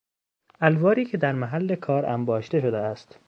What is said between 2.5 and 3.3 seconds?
شده است